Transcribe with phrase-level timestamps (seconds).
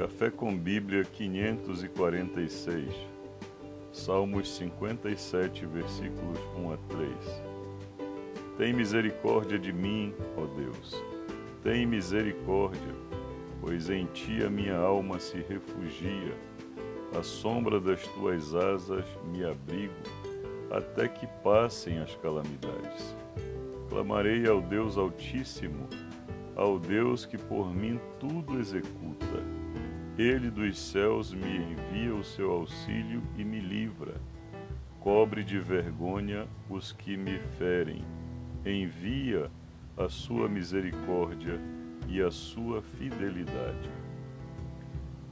[0.00, 2.90] Café com Bíblia 546,
[3.92, 7.10] Salmos 57, versículos 1 a 3.
[8.56, 11.04] Tem misericórdia de mim, ó Deus,
[11.62, 12.94] tem misericórdia,
[13.60, 16.34] pois em ti a minha alma se refugia.
[17.14, 19.92] À sombra das tuas asas me abrigo,
[20.70, 23.14] até que passem as calamidades.
[23.90, 25.86] Clamarei ao Deus Altíssimo,
[26.56, 29.49] ao Deus que por mim tudo executa
[30.20, 34.20] ele dos céus me envia o seu auxílio e me livra.
[35.00, 38.04] Cobre de vergonha os que me ferem.
[38.66, 39.50] Envia
[39.96, 41.58] a sua misericórdia
[42.06, 43.90] e a sua fidelidade.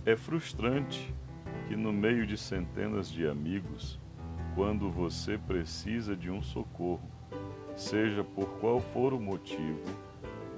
[0.06, 1.14] É frustrante
[1.66, 4.00] que, no meio de centenas de amigos,
[4.54, 7.10] quando você precisa de um socorro,
[7.76, 9.82] seja por qual for o motivo,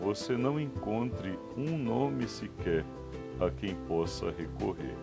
[0.00, 2.84] você não encontre um nome sequer
[3.40, 4.96] a quem possa recorrer.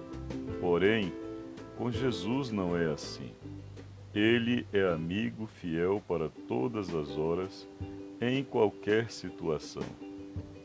[0.60, 1.12] Porém,
[1.78, 3.32] com Jesus não é assim.
[4.14, 7.68] Ele é amigo fiel para todas as horas,
[8.20, 9.84] em qualquer situação.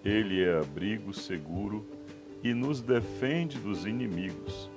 [0.04, 1.84] Ele é abrigo seguro
[2.42, 4.70] e nos defende dos inimigos.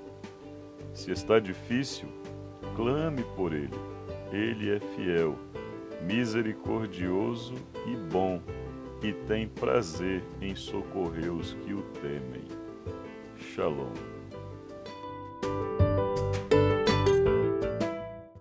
[0.94, 2.08] Se está difícil,
[2.76, 3.70] clame por Ele.
[4.32, 5.38] Ele é fiel,
[6.02, 7.56] misericordioso
[7.88, 8.42] e bom,
[9.02, 12.65] e tem prazer em socorrer os que o temem.
[13.56, 14.15] Shalom.